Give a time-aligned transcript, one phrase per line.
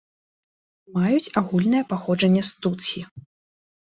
[0.95, 2.99] Маюць агульнае паходжанне з тутсі.